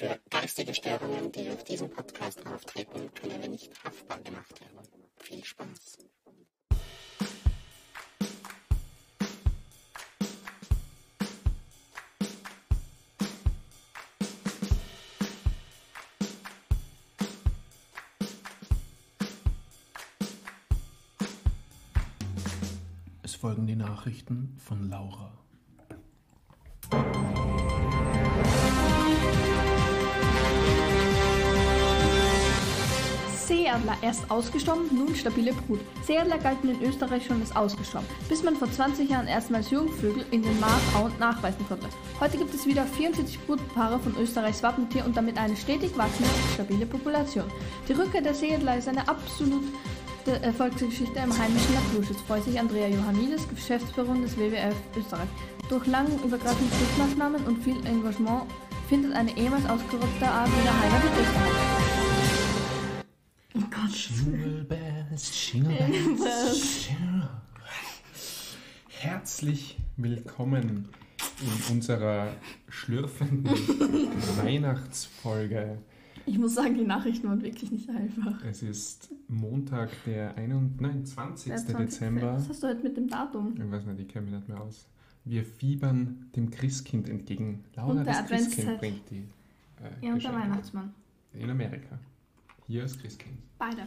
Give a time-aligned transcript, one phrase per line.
[0.00, 4.78] Für geistige Störungen, die auf diesem Podcast auftreten, können wir nicht haftbar gemacht werden.
[5.18, 5.98] Viel Spaß.
[23.22, 25.30] Es folgen die Nachrichten von Laura.
[33.70, 35.80] Seeadler erst ausgestorben, nun stabile Brut.
[36.04, 40.42] Seeadler galten in Österreich schon als ausgestorben, bis man vor 20 Jahren erstmals Jungvögel in
[40.42, 41.86] den Maarauen nachweisen konnte.
[42.18, 46.84] Heute gibt es wieder 44 Brutpaare von Österreichs Wappentier und damit eine stetig wachsende, stabile
[46.84, 47.44] Population.
[47.88, 49.62] Die Rückkehr der Seeadler ist eine absolute
[50.42, 55.28] Erfolgsgeschichte im heimischen Naturschutz, freut sich Andrea Johannidis, Geschäftsführerin des WWF Österreich.
[55.68, 58.42] Durch langen übergreifende Schutzmaßnahmen und viel Engagement
[58.88, 61.79] findet eine ehemals ausgerottete Art wieder Heimat in Österreich.
[63.92, 65.74] Jingle bells, jingle
[66.16, 66.88] bells.
[68.88, 70.88] Herzlich willkommen
[71.40, 72.28] in unserer
[72.68, 73.52] schlürfenden
[74.44, 75.78] Weihnachtsfolge.
[76.24, 78.44] Ich muss sagen, die Nachrichten waren wirklich nicht einfach.
[78.44, 81.48] Es ist Montag, der 21, nein, 20.
[81.48, 81.76] Der 20.
[81.86, 82.34] Dezember.
[82.34, 83.54] Was hast du heute mit dem Datum?
[83.56, 84.86] Ich weiß nicht, ich kenne mich nicht mehr aus.
[85.24, 87.64] Wir fiebern dem Christkind entgegen.
[87.74, 89.26] Laura, Und der das Christkind bringt die
[89.82, 90.32] äh, Ja, und der.
[90.32, 90.94] Weihnachtsmann.
[91.32, 91.98] In Amerika.
[92.70, 93.36] Hier ist Christkind.
[93.58, 93.84] Beide.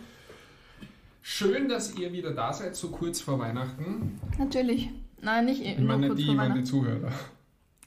[1.22, 4.20] Schön, dass ihr wieder da seid, so kurz vor Weihnachten.
[4.38, 4.90] Natürlich.
[5.22, 6.64] Nein, nicht Ich nur meine kurz die, vor ich meine.
[6.66, 7.14] Zuhörer.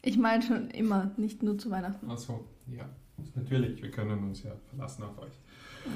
[0.01, 2.11] Ich meine schon immer, nicht nur zu Weihnachten.
[2.11, 2.89] Achso, ja.
[3.35, 5.35] Natürlich, wir können uns ja verlassen auf euch.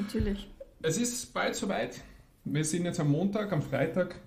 [0.02, 0.50] Natürlich.
[0.82, 2.02] Es ist bald soweit.
[2.44, 4.20] Wir sind jetzt am Montag, am Freitag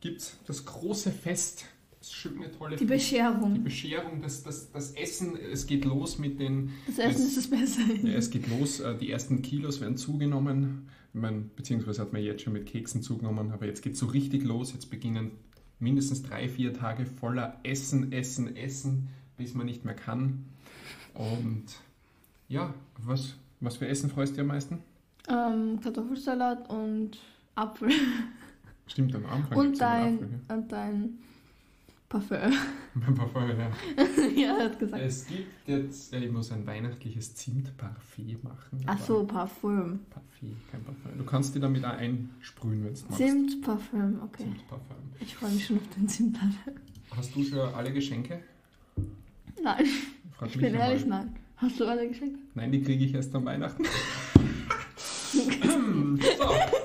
[0.00, 1.64] gibt es das große Fest.
[2.00, 3.10] Das schöne, tolle Die Fest.
[3.10, 3.64] Die Bescherung.
[3.64, 7.82] Bescherung, das, das, das Essen, es geht los mit den Das Essen ist das Beste.
[8.06, 12.22] Ja, es geht los, äh, die ersten Kilos werden zugenommen, ich mein, beziehungsweise hat man
[12.22, 14.72] jetzt schon mit Keksen zugenommen, aber jetzt geht es so richtig los.
[14.72, 15.32] Jetzt beginnen
[15.80, 20.44] mindestens drei, vier Tage voller Essen, Essen, Essen, bis man nicht mehr kann.
[21.14, 21.64] Und
[22.48, 24.78] ja, was, was für Essen freust du dir am meisten?
[25.28, 27.18] Ähm, Kartoffelsalat und
[27.54, 27.90] Apfel.
[28.86, 31.18] Stimmt, am Anfang Und gibt's ja den dein, und dein
[32.08, 32.38] Parfum.
[33.18, 33.70] Apfel, gell?
[33.96, 34.26] ja.
[34.34, 35.02] ja, er hat gesagt.
[35.02, 38.82] Es gibt jetzt, ich muss ein weihnachtliches Zimtparfait machen.
[38.86, 40.00] Ach so, Parfum.
[40.08, 41.18] Parfait, kein Parfum.
[41.18, 43.16] Du kannst dir damit auch einsprühen, wenn du magst.
[43.18, 44.44] Zimtparfum, okay.
[44.44, 44.96] Zimtparfum.
[45.20, 46.74] Ich freue mich schon auf den Zimtparfum.
[47.14, 48.40] Hast du schon alle Geschenke?
[49.62, 49.84] Nein,
[50.36, 50.90] Frag ich bin einmal.
[50.90, 51.36] ehrlich, nein.
[51.56, 52.38] Hast du alle geschenkt?
[52.54, 53.84] Nein, die kriege ich erst am Weihnachten.
[55.32, 56.78] so.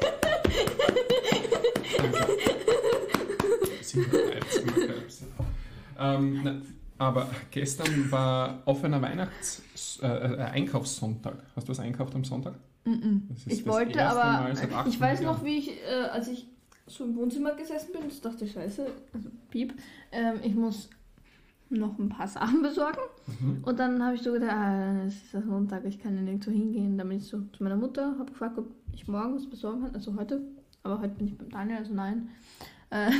[6.00, 6.62] Ähm, na,
[6.98, 9.62] aber gestern war offener Weihnachts-,
[10.02, 11.36] äh, äh, Einkaufssonntag.
[11.56, 12.56] Hast du was einkauft am Sonntag?
[12.84, 16.48] Das ist Ich wollte aber, ich 800 weiß noch, wie ich, äh, als ich
[16.88, 19.74] so im Wohnzimmer gesessen bin, das dachte ich, scheiße, also piep,
[20.12, 20.90] ähm, ich muss
[21.70, 23.00] noch ein paar Sachen besorgen.
[23.40, 23.64] Mhm.
[23.64, 26.52] Und dann habe ich so gedacht, ah, es ist ja Sonntag, ich kann ja nirgendwo
[26.52, 26.98] hingehen.
[26.98, 29.96] Dann bin ich so zu meiner Mutter, habe gefragt, ob ich morgen was besorgen kann,
[29.96, 30.42] also heute.
[30.84, 32.30] Aber heute bin ich beim Daniel, also nein.
[32.90, 33.12] Äh,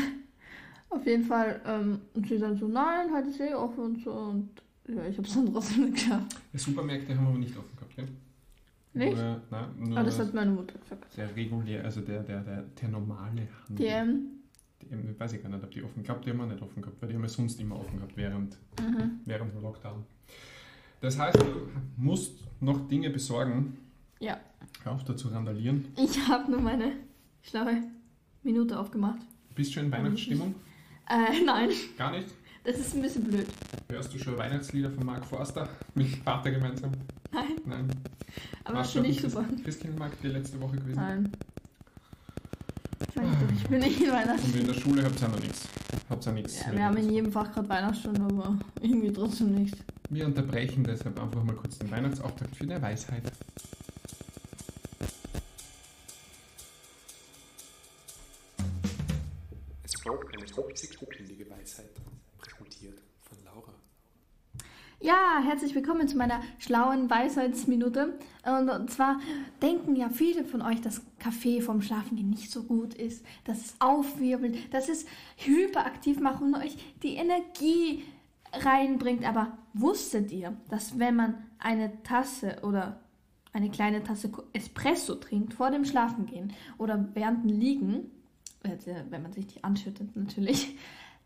[0.96, 4.12] auf jeden Fall, ähm, und sie dann so, nein, heute ist eh offen und so.
[4.12, 4.50] Und
[4.88, 6.36] ja, ich habe es dann trotzdem nicht geschafft.
[6.54, 8.08] Die Supermärkte haben aber nicht offen gehabt, gell?
[8.96, 9.16] Nicht?
[9.18, 11.18] Nur, nein, nur Aber das hat meine Mutter gesagt.
[11.18, 13.86] der regulär, also der, der, der, der normale Handel.
[13.88, 14.22] DM.
[14.82, 17.02] Die, weiß ich gar nicht, ob die offen, glaube, die haben wir nicht offen gehabt,
[17.02, 19.20] weil die haben ja sonst immer offen gehabt während, Mhm.
[19.26, 20.04] während dem Lockdown.
[21.02, 21.68] Das heißt, du
[21.98, 23.78] musst noch Dinge besorgen.
[24.20, 24.38] Ja.
[24.84, 25.86] Hör auf, da zu randalieren.
[25.98, 26.94] Ich habe nur meine
[27.42, 27.82] schlaue
[28.44, 29.20] Minute aufgemacht.
[29.56, 30.54] Bist du schon in Weihnachtsstimmung?
[31.10, 32.28] Äh, nein, Gar nicht?
[32.64, 33.48] das ist ein bisschen blöd.
[33.90, 36.92] Hörst du schon Weihnachtslieder von Mark Forster mit Vater gemeinsam?
[37.32, 37.88] Nein, Nein.
[38.64, 39.44] aber Warst das finde du ich super.
[39.48, 40.96] dem Christkindlmarkt die letzte Woche gewesen?
[40.96, 41.32] Nein.
[43.08, 43.24] Ich doch,
[43.56, 44.46] Ich bin nicht in Weihnachten.
[44.46, 45.68] Und in der Schule habt ihr noch nichts.
[46.10, 46.60] Habt ihr nichts.
[46.66, 49.76] Ja, wir haben in jedem Fach gerade Weihnachtsstunde, aber irgendwie trotzdem nicht.
[50.10, 53.24] Wir unterbrechen deshalb einfach mal kurz den Weihnachtsauftakt für eine Weisheit.
[60.04, 61.92] Folgt eine hopsig-hoppelige Weisheit,
[62.38, 63.74] präsentiert von Laura.
[65.00, 68.20] Ja, herzlich willkommen zu meiner schlauen Weisheitsminute.
[68.44, 69.22] Und, zwar
[69.62, 73.76] denken ja viele von euch, dass Kaffee vom Schlafengehen nicht so gut ist, dass es
[73.80, 75.06] aufwirbelt, dass es
[75.38, 78.04] hyperaktiv macht und euch die Energie
[78.52, 79.26] reinbringt.
[79.26, 83.00] Aber wusstet ihr, dass wenn man eine Tasse oder
[83.54, 88.12] eine kleine Tasse Espresso trinkt vor dem Schlafengehen oder während dem Liegen,
[88.64, 90.76] wenn man sich die anschüttet natürlich,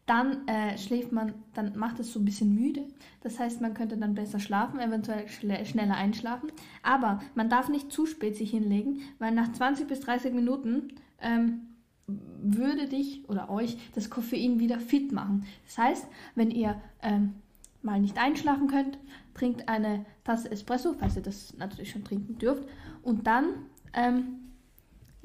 [0.08, 2.86] dann äh, schläft man, dann macht es so ein bisschen müde.
[3.22, 6.52] Das heißt, man könnte dann besser schlafen, eventuell schneller einschlafen.
[6.82, 11.68] Aber man darf nicht zu spät sich hinlegen, weil nach 20 bis 30 Minuten ähm,
[12.08, 15.46] würde dich oder euch das Koffein wieder fit machen.
[15.66, 17.36] Das heißt, wenn ihr ähm,
[17.82, 18.98] mal nicht einschlafen könnt,
[19.34, 22.64] trinkt eine Tasse Espresso, falls ihr das natürlich schon trinken dürft,
[23.04, 23.48] und dann
[23.94, 24.47] ähm,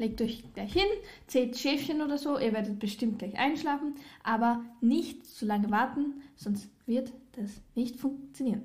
[0.02, 0.86] legt euch gleich hin,
[1.28, 3.94] zählt Schäfchen oder so, ihr werdet bestimmt gleich einschlafen,
[4.24, 8.62] aber nicht zu lange warten, sonst wird das nicht funktionieren.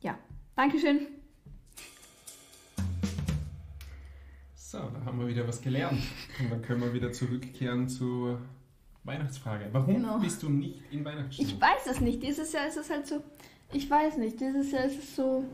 [0.00, 0.18] Ja,
[0.56, 1.06] Dankeschön.
[4.54, 6.00] So, da haben wir wieder was gelernt.
[6.40, 8.40] Und dann können wir wieder zurückkehren zur
[9.04, 9.68] Weihnachtsfrage.
[9.72, 10.18] Warum Genau.
[10.18, 11.52] bist du nicht in Weihnachtsstimmung?
[11.52, 12.22] Ich weiß es nicht.
[12.22, 13.22] Dieses Jahr ist es halt so.
[13.74, 14.40] Ich weiß nicht.
[14.40, 15.44] Dieses Jahr ist es so.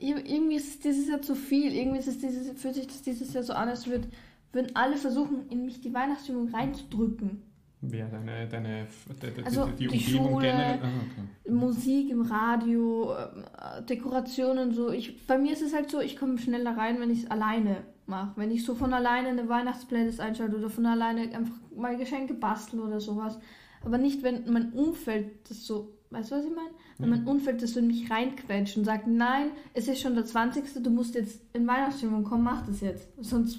[0.00, 1.72] ir- Irgendwie ist es dieses Jahr zu viel.
[1.72, 4.08] Irgendwie ist es dieses, fühlt sich das dieses Jahr so an, als würd,
[4.54, 7.42] würden alle versuchen, in mich die Weihnachtsstimmung reinzudrücken.
[7.90, 8.86] Wer deine, deine
[9.22, 10.52] die, Also, die, die Umgebung Schule?
[10.54, 11.52] Ah, okay.
[11.52, 14.90] Musik im Radio, ähm, äh, Dekorationen so.
[14.90, 17.82] Ich, bei mir ist es halt so, ich komme schneller rein, wenn ich es alleine
[18.06, 18.32] mache.
[18.36, 22.82] Wenn ich so von alleine eine Weihnachtsplaylist einschalte oder von alleine einfach mal Geschenke basteln
[22.82, 23.38] oder sowas.
[23.84, 26.70] Aber nicht, wenn mein Umfeld das so, weißt du, was ich meine?
[26.98, 30.24] Wenn mein Umfeld das so in mich reinquetscht und sagt, nein, es ist schon der
[30.24, 30.82] 20.
[30.82, 33.08] Du musst jetzt in Weihnachtsstimmung kommen, mach das jetzt.
[33.20, 33.58] Sonst,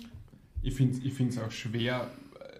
[0.66, 2.08] Ich finde es ich find's auch schwer,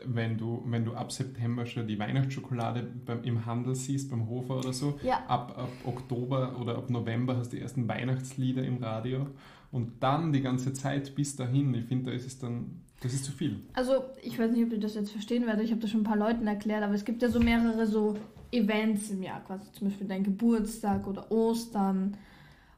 [0.06, 4.60] wenn du, wenn du ab September schon die Weihnachtsschokolade beim, im Handel siehst, beim Hofer
[4.60, 5.00] oder so.
[5.04, 9.28] ja, Ab, ab Oktober oder ab November hast du die ersten Weihnachtslieder im Radio.
[9.72, 13.26] Und dann die ganze Zeit bis dahin, ich finde, da ist es dann, das ist
[13.26, 13.62] zu viel.
[13.74, 15.66] Also, ich weiß nicht, ob ihr das jetzt verstehen werdet.
[15.66, 18.16] Ich habe das schon ein paar Leuten erklärt, aber es gibt ja so mehrere so
[18.52, 22.16] Events im Jahr, quasi zum Beispiel dein Geburtstag oder Ostern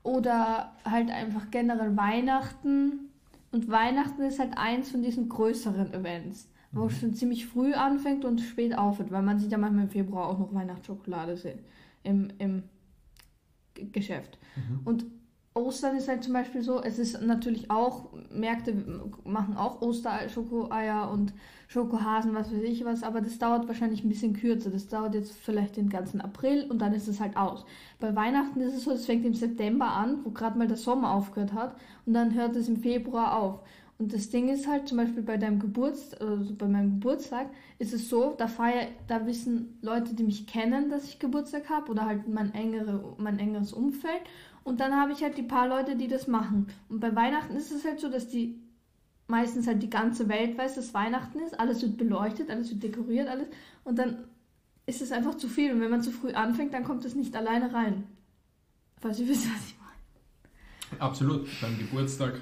[0.04, 3.07] oder halt einfach generell Weihnachten.
[3.52, 8.26] Und Weihnachten ist halt eins von diesen größeren Events, wo es schon ziemlich früh anfängt
[8.26, 11.38] und spät aufhört, weil man sieht ja manchmal im Februar auch noch Weihnachtsschokolade
[12.04, 12.64] im, im
[13.74, 14.38] Geschäft.
[14.86, 15.06] Und
[15.58, 18.74] Ostern ist halt zum Beispiel so, es ist natürlich auch, Märkte
[19.24, 21.34] machen auch Oster-Schokoeier und
[21.68, 24.70] Schokohasen, was weiß ich was, aber das dauert wahrscheinlich ein bisschen kürzer.
[24.70, 27.66] Das dauert jetzt vielleicht den ganzen April und dann ist es halt aus.
[28.00, 31.12] Bei Weihnachten ist es so, es fängt im September an, wo gerade mal der Sommer
[31.12, 31.76] aufgehört hat
[32.06, 33.60] und dann hört es im Februar auf.
[34.00, 37.50] Und das Ding ist halt, zum Beispiel bei deinem Geburtstag, also bei meinem Geburtstag,
[37.80, 41.92] ist es so, da feier, da wissen Leute, die mich kennen, dass ich Geburtstag habe
[41.92, 44.22] oder halt mein, engere, mein engeres Umfeld.
[44.68, 46.68] Und dann habe ich halt die paar Leute, die das machen.
[46.90, 48.62] Und bei Weihnachten ist es halt so, dass die
[49.28, 51.58] meistens halt die ganze Welt weiß, dass Weihnachten ist.
[51.58, 53.48] Alles wird beleuchtet, alles wird dekoriert, alles.
[53.86, 54.26] Und dann
[54.86, 55.72] ist es einfach zu viel.
[55.72, 58.10] Und wenn man zu früh anfängt, dann kommt es nicht alleine rein.
[59.00, 61.02] Falls ihr wisst, was ich meine.
[61.02, 62.42] Absolut, beim Geburtstag.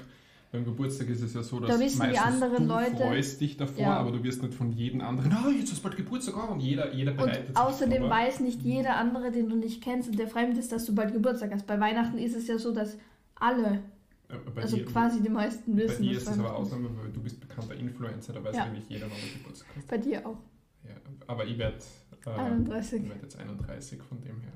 [0.56, 3.40] Beim Geburtstag ist es ja so, dass Da wissen die meistens anderen du Leute- freust
[3.40, 3.96] dich davor, Ja.
[3.98, 6.92] aber du wirst nicht von jedem anderen, ah, jetzt ist bald Geburtstag oh, und jeder,
[6.94, 8.10] jeder bereitet Und außerdem vor.
[8.10, 11.12] weiß nicht jeder andere, den du nicht kennst und der fremd ist, dass du bald
[11.12, 11.66] Geburtstag hast.
[11.66, 12.96] Bei Weihnachten ist es ja so, dass
[13.34, 13.82] alle,
[14.28, 16.56] Äh, bei also dir, quasi die meisten Bei wissen, dir dass ist es aber.
[16.56, 18.64] Ausnahme, weil du bist bekannter Influencer, da weiß Ja.
[18.64, 19.86] eigentlich jeder, wann du Geburtstag hast.
[19.88, 20.38] Bei dir auch.
[20.84, 20.94] Ja,
[21.26, 21.76] aber ich werde
[22.24, 23.02] äh, 31.
[23.02, 24.52] ich werd jetzt 31, von dem her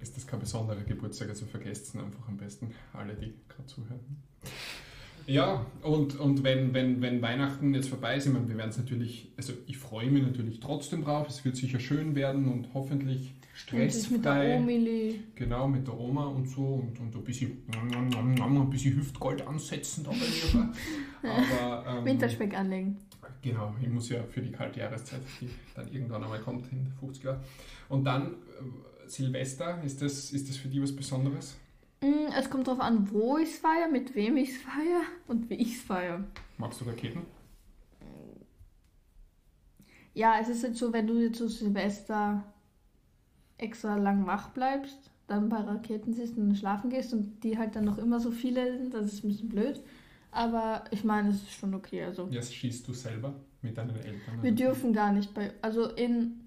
[0.00, 4.00] ist das kein besonderer Geburtstag, also vergesst es einfach am besten, alle, die gerade zuhören.
[5.26, 8.78] Ja, und, und wenn, wenn, wenn Weihnachten jetzt vorbei ist, ich meine, wir werden es
[8.78, 13.34] natürlich, also ich freue mich natürlich trotzdem drauf, es wird sicher schön werden und hoffentlich
[13.56, 14.58] sich mit der stressfrei.
[14.58, 15.20] Omili.
[15.34, 20.10] Genau, mit der Oma und so und, und ein bisschen, ein bisschen Hüftgold ansetzen da
[20.10, 20.72] bei mir.
[21.30, 22.98] Aber, ähm, Winterspeck anlegen.
[23.42, 27.24] Genau, ich muss ja für die kalte Jahreszeit, die dann irgendwann einmal kommt, in 50
[27.24, 27.40] Jahren.
[27.88, 31.56] Und dann äh, Silvester, ist das, ist das für die was Besonderes?
[32.02, 35.48] Mm, Es kommt darauf an, wo ich es feiere, mit wem ich es feiere und
[35.50, 36.24] wie ich es feiere.
[36.58, 37.22] Magst du Raketen?
[40.14, 42.42] Ja, es ist jetzt so, wenn du jetzt zu Silvester
[43.58, 47.84] extra lang wach bleibst, dann bei Raketen siehst und schlafen gehst und die halt dann
[47.84, 49.80] noch immer so viele sind, das ist ein bisschen blöd.
[50.30, 52.04] Aber ich meine, es ist schon okay.
[52.04, 54.42] Also Ja, schießt du selber mit deinen Eltern?
[54.42, 56.40] wir dürfen gar nicht bei, also in,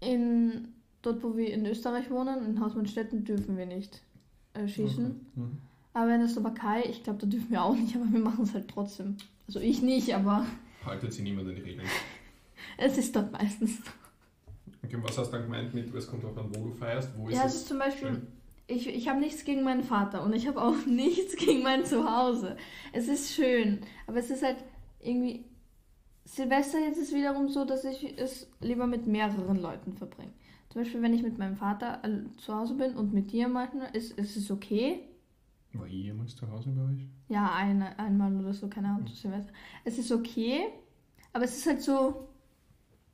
[0.00, 0.68] in
[1.02, 4.02] dort, wo wir in Österreich wohnen, in Hausmannstetten, dürfen wir nicht
[4.54, 5.06] äh, schießen.
[5.06, 5.40] Okay.
[5.40, 5.58] Mhm.
[5.92, 8.54] Aber in der Slowakei, ich glaube, da dürfen wir auch nicht, aber wir machen es
[8.54, 9.16] halt trotzdem.
[9.46, 10.46] Also ich nicht, aber
[10.84, 11.86] Haltet sich niemand an die Regeln.
[12.78, 13.78] es ist dort meistens.
[14.84, 17.10] Okay, was hast du dann gemeint mit, es kommt auch an, wo du feierst?
[17.16, 17.60] Wo ist Ja, es es?
[17.62, 18.26] ist zum Beispiel, schön?
[18.66, 22.56] ich, ich habe nichts gegen meinen Vater und ich habe auch nichts gegen mein Zuhause.
[22.92, 24.56] Es ist schön, aber es ist halt
[25.00, 25.44] irgendwie.
[26.26, 30.32] Silvester jetzt ist wiederum so, dass ich es lieber mit mehreren Leuten verbringe.
[30.74, 33.94] Zum Beispiel, wenn ich mit meinem Vater äh, zu Hause bin und mit dir manchmal,
[33.94, 35.04] ist, ist es okay.
[35.72, 37.06] War ich jemals zu Hause bei euch?
[37.28, 39.52] Ja, eine, einmal oder so, keine Ahnung, zu Silvester.
[39.84, 40.64] Es ist okay,
[41.32, 42.26] aber es ist halt so.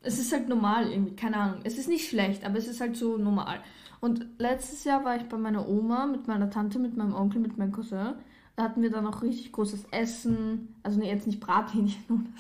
[0.01, 1.61] es ist halt normal irgendwie, keine Ahnung.
[1.65, 3.61] Es ist nicht schlecht, aber es ist halt so normal.
[4.01, 7.59] Und letztes Jahr war ich bei meiner Oma mit meiner Tante, mit meinem Onkel, mit
[7.59, 8.15] meinem Cousin.
[8.57, 10.77] Da hatten wir dann auch richtig großes Essen.
[10.83, 12.35] Also nee, jetzt nicht Brathähnchen.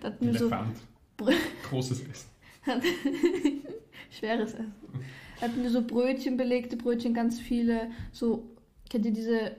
[0.00, 0.76] Da hatten wir so Elefant.
[1.68, 2.30] Großes Essen.
[4.16, 4.74] schweres Essen.
[5.40, 7.90] Da hatten wir so Brötchen, belegte Brötchen, ganz viele.
[8.12, 8.50] So,
[8.88, 9.52] kennt ihr diese,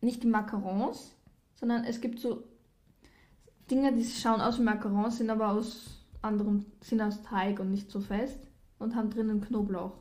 [0.00, 1.14] nicht die Macarons,
[1.54, 2.44] sondern es gibt so
[3.70, 7.90] Dinge, die schauen aus wie Macarons, sind aber aus anderem, sind aus Teig und nicht
[7.90, 8.38] so fest
[8.78, 9.96] und haben drinnen Knoblauch.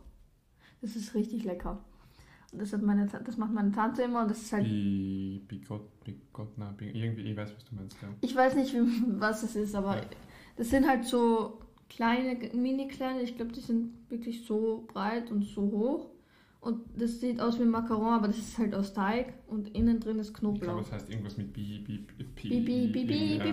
[0.81, 1.83] Das ist richtig lecker.
[2.51, 4.63] Und das, hat meine, das macht meine Tante immer und das ist halt.
[4.63, 8.07] Bi, Bigott, Bigott, na, irgendwie, ich weiß, was du meinst, ja.
[8.21, 8.75] Ich weiß nicht,
[9.19, 10.03] was es ist, aber Ja.
[10.57, 11.59] das sind halt so
[11.89, 16.09] kleine, mini kleine, ich glaube, die sind wirklich so breit und so hoch.
[16.61, 20.19] Und das sieht aus wie Macaron, aber das ist halt aus Teig und innen drin
[20.19, 20.81] ist Ich glaube, Knoblauch.
[20.85, 23.51] es heißt irgendwas mit Bi, Bi, Bi, Bi, bi, bi, bi, ja.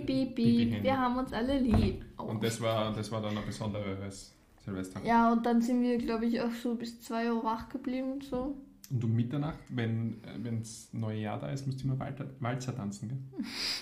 [0.00, 0.78] bi, bi.
[0.82, 2.04] Wir haben uns alle lieb.
[2.16, 2.22] Oh.
[2.22, 5.04] Und das war, das war dann ein besonderes Silvester.
[5.04, 8.24] Ja, und dann sind wir, glaube ich, auch so bis 2 Uhr wach geblieben und
[8.24, 8.56] so.
[8.90, 10.22] Und um Mitternacht, wenn
[10.58, 13.18] das neue Jahr da ist, müsst ihr mal Walter, Walzer tanzen, gell?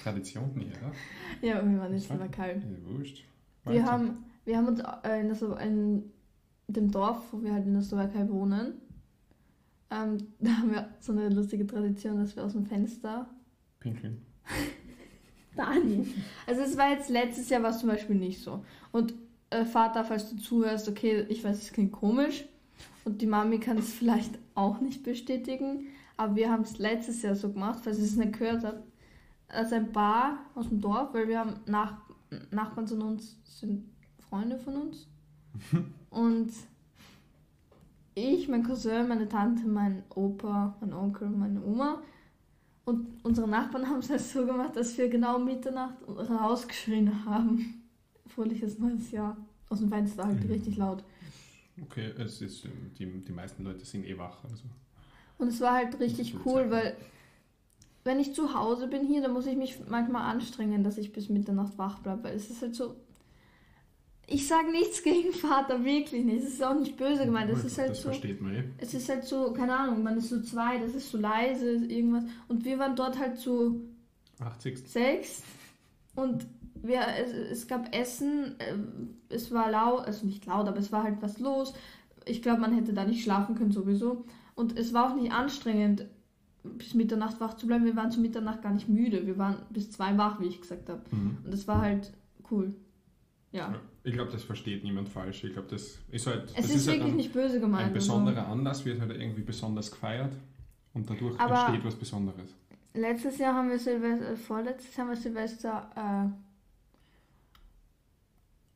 [0.03, 0.93] Tradition, oder?
[1.41, 2.65] Ja, wir waren jetzt aber kalt.
[2.65, 3.23] Ja, wurscht.
[3.67, 3.93] Wir Walzer.
[3.93, 6.13] haben, wir haben uns äh, in, Slo- in
[6.69, 8.75] dem Dorf, wo wir halt in der Slowakei wohnen,
[9.91, 13.29] ähm, da haben wir so eine lustige Tradition, dass wir aus dem Fenster.
[13.81, 14.23] Pinkeln.
[15.57, 16.07] Dani!
[16.47, 18.65] Also es war jetzt letztes Jahr war es zum Beispiel nicht so.
[18.93, 19.15] Und
[19.51, 22.45] äh, Vater, falls du zuhörst, okay, ich weiß, es klingt komisch.
[23.05, 25.87] Und die Mami kann es vielleicht auch nicht bestätigen.
[26.17, 28.83] Aber wir haben es letztes Jahr so gemacht, falls ihr es nicht gehört habt.
[29.49, 31.99] Also ein Bar aus dem Dorf, weil wir haben Nach
[32.51, 33.85] Nachbarn von uns, sind
[34.29, 35.07] Freunde von uns.
[36.11, 36.51] Und
[38.15, 42.03] ich, mein Cousin, meine Tante, mein Opa, mein Onkel, meine Oma.
[42.85, 47.83] Und unsere Nachbarn haben es halt so gemacht, dass wir genau Mitternacht rausgeschrien haben.
[48.27, 49.37] Fröhliches neues Jahr.
[49.69, 50.51] Aus dem Fenster halt Mhm.
[50.51, 51.03] richtig laut.
[51.83, 52.67] Okay, es ist,
[52.99, 54.45] die, die meisten Leute sind eh wach.
[54.45, 54.65] Also.
[55.39, 56.97] Und es war halt richtig cool, weil
[58.07, 61.29] wenn ich zu Hause bin hier, dann muss ich mich manchmal anstrengen, dass ich bis
[61.29, 62.95] Mitternacht wach bleibe, weil es ist halt so.
[64.29, 66.45] Ich sage nichts gegen Vater, wirklich nicht.
[66.45, 67.51] Es ist auch nicht böse gemeint.
[67.51, 68.09] Es ist halt das so.
[68.09, 68.65] versteht man eh.
[68.79, 72.25] Es ist halt so, keine Ahnung, man ist so zwei, das ist so leise, irgendwas.
[72.49, 73.81] Und wir waren dort halt so
[74.41, 74.89] 80.
[74.89, 75.43] sechs
[76.15, 76.47] und
[76.83, 81.03] wir, es, es gab Essen, ähm, es war laut, also nicht laut, aber es war
[81.03, 81.75] halt was los.
[82.25, 84.25] Ich glaube, man hätte da nicht schlafen können sowieso.
[84.55, 86.07] Und es war auch nicht anstrengend,
[86.79, 87.85] bis Mitternacht wach zu bleiben.
[87.85, 89.27] Wir waren zu Mitternacht gar nicht müde.
[89.27, 91.03] Wir waren bis zwei wach, wie ich gesagt habe.
[91.11, 91.39] Mhm.
[91.45, 92.13] Und das war halt
[92.51, 92.75] cool.
[93.53, 93.75] Ja.
[94.05, 95.43] Ich glaube, das versteht niemand falsch.
[95.45, 97.87] Ich glaube, das ist halt, Es das ist, halt wirklich ein, nicht böse gemeint.
[97.89, 100.33] ein besonderer Anlass, wird halt irgendwie besonders gefeiert
[100.95, 102.55] und dadurch Aber- entsteht was Besonderes.
[102.95, 105.91] Letztes Jahr haben wir Silvester, äh, vorletztes Jahr haben wir Silvester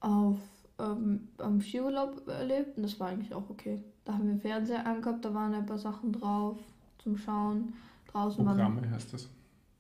[0.03, 0.39] äh, auf
[0.79, 3.83] ähm, am Skiurlaub erlebt und das war eigentlich auch okay.
[4.05, 6.59] Da haben wir Fernseher angehabt, da waren ein paar Sachen drauf
[7.03, 7.73] zum Schauen.
[8.09, 9.29] Draußen waren Programme heißt das.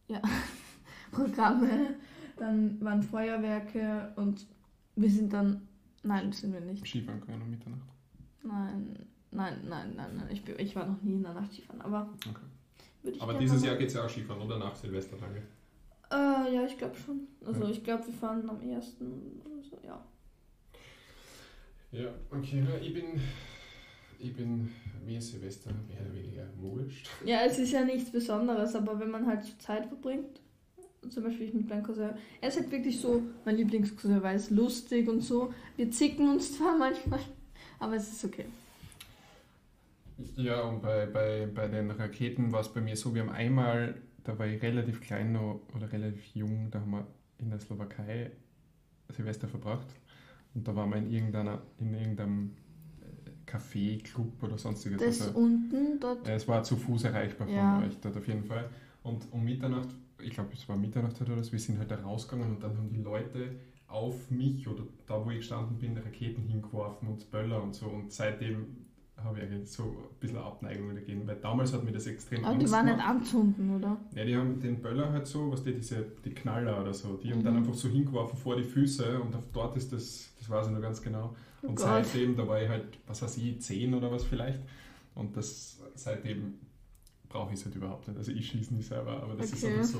[1.12, 1.94] Programme,
[2.36, 4.46] dann waren Feuerwerke und
[4.96, 5.66] wir sind dann,
[6.02, 6.86] nein, sind wir nicht.
[6.86, 7.80] Skifahren können um Mitternacht.
[8.42, 8.96] Nein,
[9.30, 10.28] nein, nein, nein, nein.
[10.30, 12.40] Ich, bin- ich war noch nie in der Nacht Skifahren, aber Okay.
[13.02, 14.58] würde ich Aber dieses Jahr geht es ja auch Skifahren, oder?
[14.58, 15.42] Nach Silvestertage.
[16.12, 17.26] Äh, ja, ich glaube schon.
[17.44, 17.70] Also Ja.
[17.70, 20.00] ich glaube, wir fahren am ersten oder so, ja.
[21.92, 22.64] Ja, okay.
[22.80, 23.20] Ich bin,
[24.20, 24.70] ich bin
[25.04, 27.08] mir Silvester mehr oder weniger wurscht.
[27.24, 30.40] Ja, es ist ja nichts Besonderes, aber wenn man halt so Zeit verbringt,
[31.08, 32.10] zum Beispiel ich mit meinem Cousin,
[32.40, 35.52] er ist halt wirklich so mein Lieblingscousin, weil ist lustig und so.
[35.76, 37.20] Wir zicken uns zwar manchmal,
[37.78, 38.44] aber es ist okay.
[40.36, 43.94] Ja, und bei, bei, bei den Raketen war es bei mir so, wir haben einmal,
[44.22, 47.06] da war ich relativ klein noch, oder relativ jung, da haben wir
[47.38, 48.30] in der Slowakei
[49.08, 49.86] Silvester verbracht.
[50.54, 52.56] Und da waren wir in, irgendeiner, in irgendeinem
[53.50, 55.02] Café, Club oder sonstiges.
[55.02, 57.80] Das Also, unten dort, es war zu Fuß erreichbar von Ja.
[57.80, 58.68] euch dort auf jeden Fall.
[59.02, 59.88] Und um Mitternacht,
[60.22, 62.90] ich glaube es war Mitternacht oder das, wir sind halt da rausgegangen und dann haben
[62.90, 63.56] die Leute
[63.88, 67.86] auf mich oder da wo ich gestanden bin, Raketen hingeworfen und Böller und so.
[67.86, 68.66] Und seitdem
[69.16, 72.54] habe ich eigentlich so ein bisschen Abneigung dagegen, weil damals hat mir das extrem aber
[72.54, 73.10] die Angst waren nicht gemacht.
[73.10, 73.96] anzünden, oder?
[74.14, 77.30] Ja, die haben den Böller halt so, was die, diese, die Knaller oder so, die
[77.32, 77.44] haben Mhm.
[77.44, 80.72] dann einfach so hingeworfen vor die Füße und auf, dort ist das, das weiß ich
[80.72, 81.34] noch ganz genau.
[81.62, 81.86] Oh Und Gott.
[82.06, 84.60] seitdem, da war ich halt, was weiß ich, 10 oder was vielleicht.
[85.14, 86.54] Und das seitdem
[87.28, 88.16] brauche ich es halt überhaupt nicht.
[88.16, 89.74] Also ich schieße nicht selber, aber das ist Okay.
[89.74, 89.98] einfach so,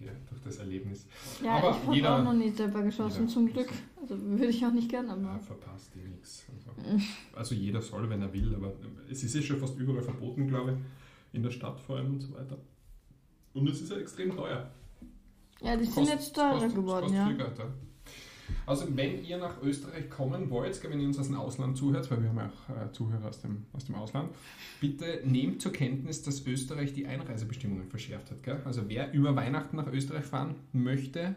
[0.00, 1.06] ja, durch das Erlebnis.
[1.44, 3.68] Ja, Aber ich habe auch noch nie selber geschossen, zum Glück.
[4.00, 5.38] Also würde ich auch nicht gern, Ja, aber.
[5.38, 6.44] verpasst ihr nichts.
[6.48, 7.00] Also,
[7.36, 8.72] also jeder soll, wenn er will, aber
[9.10, 10.78] es ist ja schon fast überall verboten, glaube ich.
[11.36, 12.58] In der Stadt vor allem und so weiter.
[13.54, 14.70] Und es ist ja extrem teuer.
[15.60, 17.64] Ja, die sind Kost- jetzt teurer kostet- geworden, kostet ja.
[18.66, 22.22] Also wenn ihr nach Österreich kommen wollt, wenn ihr uns aus dem Ausland zuhört, weil
[22.22, 24.30] wir haben ja auch äh, Zuhörer aus dem, aus dem Ausland,
[24.80, 28.42] bitte nehmt zur Kenntnis, dass Österreich die Einreisebestimmungen verschärft hat.
[28.42, 28.60] Gell?
[28.64, 31.34] Also wer über Weihnachten nach Österreich fahren möchte,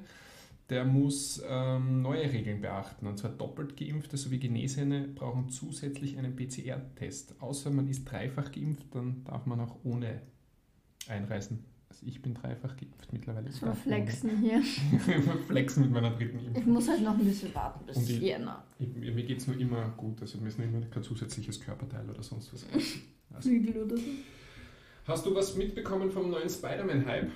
[0.70, 3.06] der muss ähm, neue Regeln beachten.
[3.06, 7.36] Und zwar doppelt Geimpfte sowie Genesene brauchen zusätzlich einen PCR-Test.
[7.40, 10.22] Außer man ist dreifach geimpft, dann darf man auch ohne
[11.08, 11.66] einreisen.
[11.90, 13.50] Also ich bin dreifach geimpft mittlerweile.
[13.62, 14.62] War flexen hier.
[15.48, 16.56] flexen mit meiner dritten Impfung.
[16.62, 18.64] Ich muss halt noch ein bisschen warten bis Und die- Jänner.
[18.80, 22.10] Ich, mir geht es nur immer gut, also mir ist nur immer kein zusätzliches Körperteil
[22.10, 22.66] oder sonst was.
[23.34, 24.04] Also, Flügel oder so.
[25.08, 27.32] hast du was mitbekommen vom neuen Spider-Man-Hype?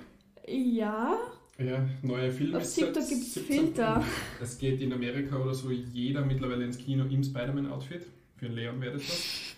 [0.48, 1.16] Ja,
[1.58, 2.56] Ja, neue Filme.
[2.58, 3.44] Auf TikTok gibt's 17.
[3.56, 4.04] Filter.
[4.42, 8.06] Es geht in Amerika oder so jeder mittlerweile ins Kino im Spider-Man-Outfit.
[8.36, 9.54] Für Leon wäre das was.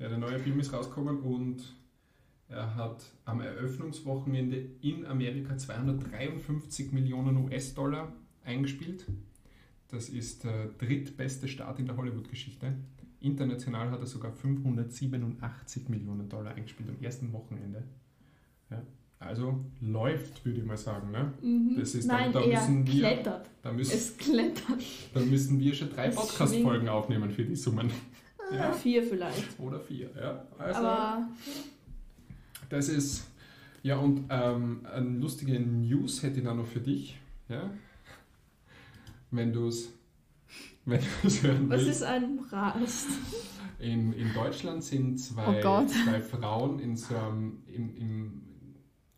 [0.00, 1.62] Ja, der neue Film ist rausgekommen und
[2.48, 8.12] er hat am Eröffnungswochenende in Amerika 253 Millionen US-Dollar
[8.44, 9.06] eingespielt.
[9.88, 12.74] Das ist der drittbeste Start in der Hollywood-Geschichte.
[13.20, 17.82] International hat er sogar 587 Millionen Dollar eingespielt am ersten Wochenende.
[18.70, 18.82] Ja,
[19.18, 21.10] also läuft, würde ich mal sagen.
[21.10, 21.32] Ne?
[21.42, 21.76] Mhm.
[21.78, 23.50] Das ist- Nein, da- da müssen wir- klettert.
[23.62, 24.82] Da, müssen, Es klettert.
[25.14, 27.90] da müssen wir schon drei Podcast-Folgen aufnehmen für die Summen.
[28.52, 28.72] Ja.
[28.72, 29.58] Vier vielleicht.
[29.58, 30.10] Oder vier.
[30.20, 30.44] Ja.
[30.58, 31.28] Also, Aber
[32.68, 33.26] das ist.
[33.82, 37.18] Ja, und ähm, eine lustige News hätte ich da noch für dich.
[37.48, 37.70] Ja?
[39.30, 39.92] Wenn du es
[40.86, 42.00] wenn du's hören was willst.
[42.00, 43.08] ist ein Rast?
[43.78, 48.40] In, in Deutschland sind zwei, Oh zwei Frauen in so einem, im, im?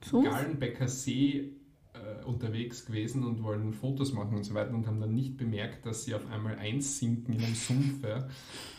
[0.09, 1.53] Gallenbecker See
[1.95, 5.85] äh, unterwegs gewesen und wollen Fotos machen und so weiter und haben dann nicht bemerkt,
[5.85, 8.05] dass sie auf einmal einsinken in einem Sumpf.
[8.05, 8.29] Ja.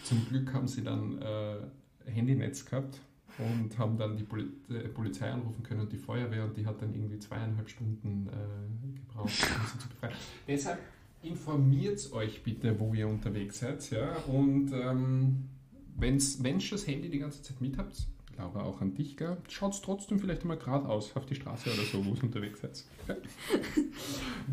[0.04, 1.58] Zum Glück haben sie dann äh,
[2.06, 3.02] Handynetz gehabt
[3.40, 6.82] und haben dann die Poli äh, Polizei anrufen können und die Feuerwehr und die hat
[6.82, 10.14] dann irgendwie zweieinhalb Stunden äh, gebraucht, um sie zu befreien.
[10.48, 10.80] Deshalb
[11.24, 13.90] informiert euch bitte, wo ihr unterwegs seid.
[13.92, 14.16] Ja?
[14.28, 15.50] Und ähm,
[15.98, 19.38] wenn ihr schon das Handy die ganze Zeit mit habt, Laura auch an dich, gell?
[19.50, 22.84] schaut trotzdem vielleicht mal geradeaus auf die Straße oder so, wo ihr unterwegs seid.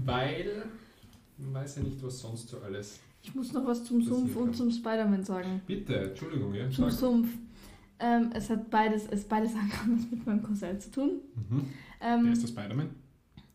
[0.04, 0.64] Weil
[1.38, 3.00] man weiß ja nicht, was sonst so alles.
[3.22, 5.62] Ich muss noch was zum Sumpf und zum Spider-Man sagen.
[5.66, 6.68] Bitte, Entschuldigung, ja?
[6.70, 7.00] Zum Sag.
[7.00, 7.28] Sumpf.
[8.00, 11.10] Ähm, es hat beides, es beides hat was mit meinem Cousin zu tun.
[11.48, 11.68] Mhm.
[12.00, 12.90] Ähm, Der ist der Spider-Man.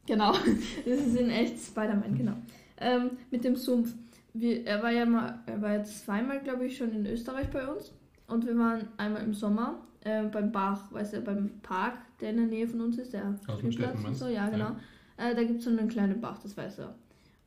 [0.06, 0.32] Genau,
[0.86, 2.34] das ist in echt Spider-Man, genau.
[2.78, 3.94] Ähm, mit dem Sumpf.
[4.34, 7.68] Wir, er war ja mal, er war jetzt zweimal, glaube ich, schon in Österreich bei
[7.68, 7.92] uns.
[8.28, 12.38] Und wir waren einmal im Sommer äh, beim Bach, weißt du, beim Park, der in
[12.38, 14.34] der Nähe von uns ist, der Spielplatz und so, du?
[14.34, 14.72] ja, genau.
[15.18, 16.96] Äh, da gibt es so einen kleinen Bach, das weiß er.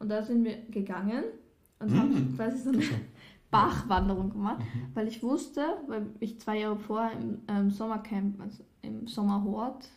[0.01, 1.25] Und da sind wir gegangen
[1.79, 2.37] und haben Mhm.
[2.37, 2.83] quasi so eine.
[3.53, 4.89] Bachwanderung gemacht, Mhm.
[4.95, 9.89] weil ich wusste, weil ich zwei Jahre vorher im ähm, Sommercamp, also im Sommerhort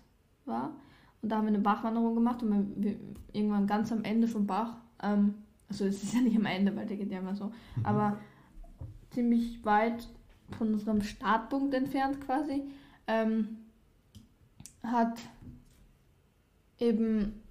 [0.45, 0.73] war,
[1.21, 2.99] und da haben wir eine Bachwanderung gemacht und wir, wir,
[3.33, 5.33] irgendwann ganz am Ende vom Bach, ähm,
[5.69, 7.45] also es ist ja nicht am Ende, weil der geht ja immer so,
[7.77, 7.85] Mhm.
[7.85, 8.17] aber
[9.09, 10.07] ziemlich weit
[10.57, 12.63] von unserem Startpunkt entfernt quasi,
[13.07, 13.57] ähm,
[14.83, 15.17] hat
[16.77, 17.41] eben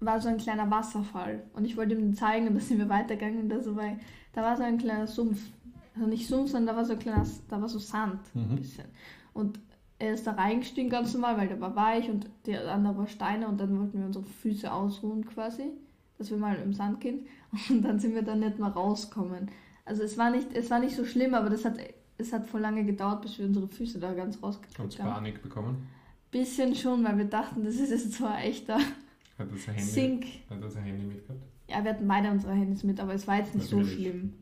[0.00, 3.42] war so ein kleiner Wasserfall und ich wollte ihm zeigen und da sind wir weitergegangen
[3.42, 3.84] und da, so war,
[4.32, 5.40] da war so ein kleiner Sumpf.
[5.94, 8.56] Also nicht Sumpf, sondern da war so ein kleiner, da war so Sand ein Mhm.
[8.56, 8.84] bisschen.
[9.34, 9.58] Und
[9.98, 13.46] er ist da reingestiegen ganz normal, weil der war weich und der andere war Steine
[13.48, 15.64] und dann wollten wir unsere Füße ausruhen quasi,
[16.16, 17.26] dass wir mal im Sand gehen
[17.68, 19.50] und dann sind wir dann nicht mal rauskommen.
[19.84, 21.74] Also es war nicht, es war nicht so schlimm, aber das hat,
[22.16, 25.10] es hat voll lange gedauert, bis wir unsere Füße da ganz rausgekriegt haben.
[25.12, 25.86] Panik bekommen?
[26.30, 28.78] Bisschen schon, weil wir dachten, das ist jetzt so ein echter
[29.40, 30.24] Hat er sein Handy, Sink.
[30.50, 31.40] hat er sein Handy mitgehabt?
[31.68, 33.98] Ja, wir hatten beide unsere Handys mit, aber es war jetzt nicht so Natürlich.
[33.98, 34.32] schlimm.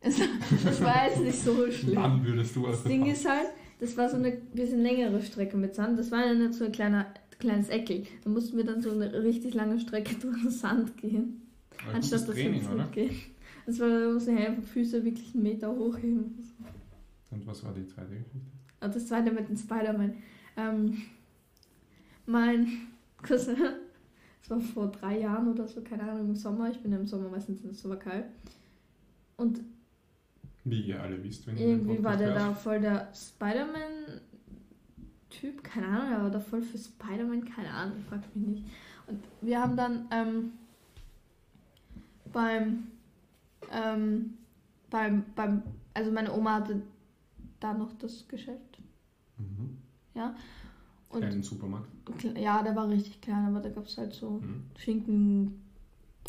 [0.00, 0.18] Es,
[0.64, 1.96] es war jetzt nicht so schlimm.
[1.96, 3.48] Wann würdest du aus Das Ding ist halt,
[3.80, 5.98] das war so eine bisschen längere Strecke mit Sand.
[5.98, 7.06] Das war ja nicht so ein kleiner,
[7.38, 8.04] kleines Eckel.
[8.22, 11.42] Da mussten wir dann so eine richtig lange Strecke durch den Sand gehen,
[11.88, 12.78] Ein anstatt dass wir Training, ins oder?
[12.84, 13.10] Sand gehen.
[13.66, 16.36] Das war, da mussten wir einfach Füße wirklich einen Meter hochheben.
[17.30, 18.38] Und was war die zweite Geschichte?
[18.80, 20.14] Und das zweite mit dem Spider-Man.
[20.56, 20.96] Ähm,
[22.26, 22.66] mein
[23.22, 23.56] Cousin,
[24.48, 26.70] das war vor drei Jahren oder so, keine Ahnung, im Sommer.
[26.70, 28.24] Ich bin ja im Sommer meistens in der Slowakei.
[29.36, 29.60] Und
[30.64, 36.12] Wie ihr alle wisst, wenn ihr irgendwie war der da voll der Spider-Man-Typ, keine Ahnung,
[36.12, 38.64] er war da voll für Spider-Man, keine Ahnung, fragt mich nicht.
[39.06, 40.52] Und wir haben dann ähm,
[42.32, 42.86] beim,
[43.70, 44.38] ähm,
[44.90, 45.62] beim, beim,
[45.94, 46.82] also meine Oma hatte
[47.60, 48.78] da noch das Geschäft.
[49.38, 49.78] Mhm.
[51.10, 51.88] Und Einen Supermarkt.
[52.18, 54.64] Kle- Ja, der war richtig klein, aber da gab es halt so Mhm.
[54.76, 55.62] Schinken,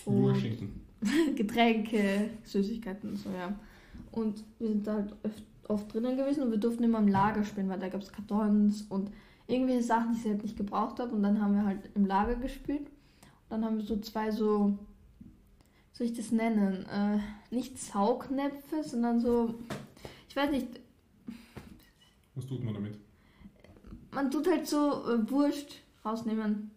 [0.05, 0.81] Brot, Schinken.
[1.35, 3.57] Getränke, Süßigkeiten und so, ja.
[4.11, 7.43] Und wir sind da halt öft, oft drinnen gewesen und wir durften immer im Lager
[7.43, 9.11] spielen, weil da gab es Kartons und
[9.47, 11.13] irgendwelche Sachen, die ich halt nicht gebraucht habe.
[11.13, 12.87] Und dann haben wir halt im Lager gespielt.
[12.87, 14.77] Und dann haben wir so zwei so,
[15.91, 16.85] soll ich das nennen?
[16.85, 17.19] Äh,
[17.53, 19.55] nicht Saugnäpfe, sondern so,
[20.29, 20.67] ich weiß nicht,
[22.35, 22.97] Was tut man damit?
[24.11, 26.71] Man tut halt so äh, Wurst rausnehmen.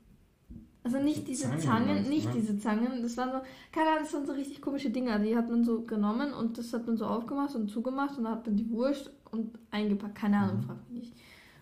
[0.85, 2.33] Also nicht diese Zangen Zangen, nicht ne?
[2.35, 3.03] diese Zangen.
[3.03, 3.38] Das waren so,
[3.71, 5.18] keine Ahnung, das waren so richtig komische Dinger.
[5.21, 8.33] Die hat man so genommen und das hat man so aufgemacht und zugemacht und dann
[8.33, 10.16] hat man die Wurst und eingepackt.
[10.16, 10.62] Keine Ahnung, Mhm.
[10.64, 11.16] frag mich nicht.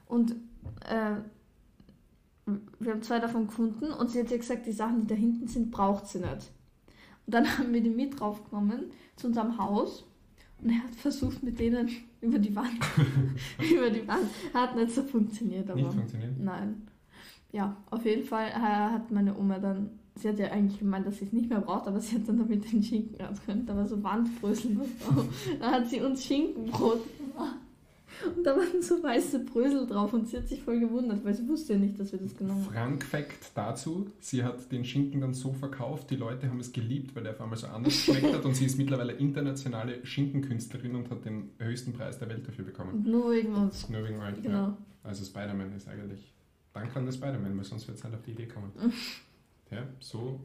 [0.06, 0.32] Und
[0.88, 1.16] äh,
[2.78, 5.46] wir haben zwei davon gefunden und sie hat ja gesagt, die Sachen, die da hinten
[5.46, 6.50] sind, braucht sie nicht.
[7.26, 10.04] Und dann haben wir die mit draufgenommen zu unserem Haus
[10.62, 11.88] und er hat versucht, mit denen
[12.20, 12.78] über die Wand,
[13.58, 15.80] über die Wand, hat nicht so funktioniert, aber.
[15.80, 16.36] Nicht funktionieren?
[16.38, 16.82] Nein.
[17.52, 21.18] Ja, auf jeden Fall äh, hat meine Oma dann, sie hat ja eigentlich gemeint, dass
[21.18, 23.68] sie es nicht mehr braucht, aber sie hat dann damit den Schinken rausgeholt.
[23.68, 25.26] Da war so Wandbrösel drauf.
[25.58, 27.00] Da hat sie uns Schinkenbrot.
[28.36, 31.46] Und da waren so weiße Brösel drauf und sie hat sich voll gewundert, weil sie
[31.48, 32.72] wusste ja nicht, dass wir das genommen haben.
[32.72, 37.22] Frank-Fact dazu: Sie hat den Schinken dann so verkauft, die Leute haben es geliebt, weil
[37.22, 41.24] der auf einmal so anders geschmeckt hat und sie ist mittlerweile internationale Schinkenkünstlerin und hat
[41.24, 43.04] den höchsten Preis der Welt dafür bekommen.
[43.08, 43.88] Nur wegen uns.
[43.88, 44.36] Nur wegen euch.
[44.36, 44.42] Ja.
[44.42, 44.76] Genau.
[45.02, 46.34] Also Spider-Man ist eigentlich
[46.72, 48.72] Dank an der Spider-Man, weil sonst wird es nicht auf die Idee kommen.
[49.70, 50.40] ja, so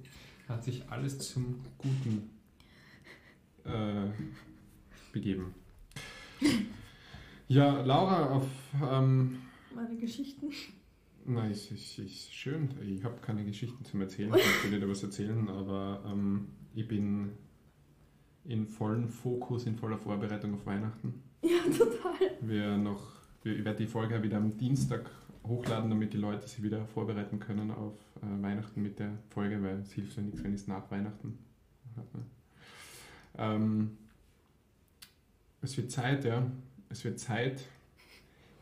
[0.47, 2.29] hat sich alles zum Guten
[3.65, 4.09] äh,
[5.11, 5.53] begeben.
[7.47, 8.47] Ja, Laura, auf.
[8.81, 9.37] Ähm,
[9.75, 10.47] Meine Geschichten.
[11.25, 12.69] Nein, es ist, ist schön.
[12.81, 14.33] Ich habe keine Geschichten zum Erzählen.
[14.35, 17.31] Ich will dir was erzählen, aber ähm, ich bin
[18.45, 21.21] in vollen Fokus, in voller Vorbereitung auf Weihnachten.
[21.41, 22.13] Ja, total.
[22.41, 23.01] Wir noch,
[23.43, 25.09] wir, ich werde die Folge wieder am Dienstag
[25.43, 29.79] hochladen, damit die Leute sich wieder vorbereiten können auf äh, Weihnachten mit der Folge, weil
[29.79, 31.37] es hilft ja nichts, wenn ich es nach Weihnachten
[31.95, 32.25] habe.
[33.37, 33.97] Ähm,
[35.61, 36.45] es wird Zeit, ja.
[36.89, 37.61] Es wird Zeit,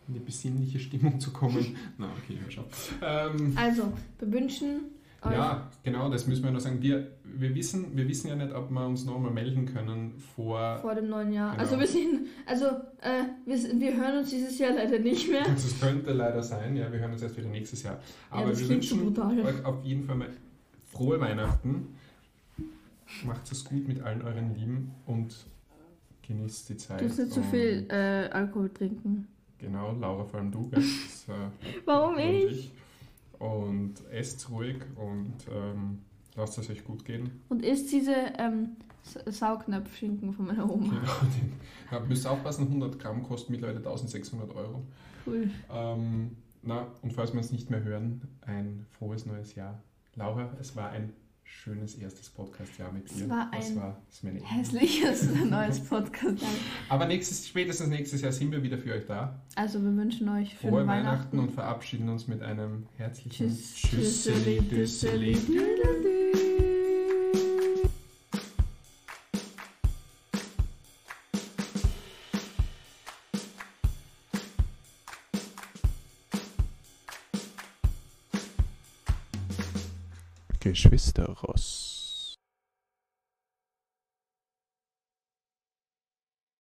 [0.08, 1.76] in die besinnliche Stimmung zu kommen.
[1.98, 2.66] Na, okay, hör schon.
[3.02, 4.82] Ähm, Also, wir wünschen
[5.22, 5.34] euch.
[5.34, 6.82] ja, genau, das müssen wir noch sagen.
[6.82, 10.80] Wir, wir, wissen, wir wissen ja nicht, ob wir uns nochmal melden können vor.
[10.82, 11.52] Vor dem neuen Jahr.
[11.52, 11.64] Genau.
[11.64, 12.66] Also wir sind, also
[13.02, 15.46] äh, wir, wir hören uns dieses Jahr leider nicht mehr.
[15.48, 18.00] Also es könnte leider sein, ja, wir hören uns erst wieder nächstes Jahr.
[18.30, 19.40] Aber das wir wünschen brutal.
[19.40, 20.30] euch auf jeden Fall mal
[20.92, 21.96] frohe Weihnachten.
[23.26, 25.46] Macht es gut mit allen euren Lieben und
[26.28, 27.02] genießt die Zeit.
[27.02, 29.28] Du musst nicht zu und- viel äh, Alkohol trinken.
[29.60, 30.70] Genau, Laura, vor allem du.
[30.72, 31.50] Das, äh,
[31.86, 32.72] Warum und ich?
[33.40, 36.00] Und esst ruhig und ähm,
[36.36, 37.42] lasst es euch gut gehen.
[37.50, 40.86] Und isst diese ähm, Sa- Saugnapfschinken von meiner Oma.
[40.86, 41.54] Genau, den,
[41.92, 44.84] ja, müsst aufpassen, 100 Gramm kosten mittlerweile 1600 Euro.
[45.26, 45.50] Cool.
[45.72, 49.82] Ähm, na, und falls wir es nicht mehr hören, ein frohes neues Jahr.
[50.16, 51.12] Laura, es war ein
[51.44, 53.30] schönes erstes Podcast-Jahr mit Es dir.
[53.30, 54.48] war das ein war das meine Ehre.
[54.48, 56.44] Hässliches neues Podcast.
[56.90, 59.42] Aber nächstes, spätestens nächstes Jahr sind wir wieder für euch da.
[59.56, 60.88] Also wir wünschen euch Frohe Weihnachten.
[60.88, 63.74] Weihnachten und verabschieden uns mit einem herzlichen Tschüss.
[63.76, 66.13] Tschüsseli, Tschüsseli, Düsseli.
[80.74, 81.83] Geschwister Ross.